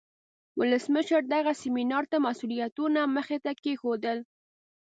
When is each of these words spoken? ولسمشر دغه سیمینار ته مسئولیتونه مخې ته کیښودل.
ولسمشر 0.59 1.21
دغه 1.33 1.51
سیمینار 1.61 2.03
ته 2.11 2.17
مسئولیتونه 2.27 3.01
مخې 3.15 3.37
ته 3.45 3.51
کیښودل. 3.63 4.17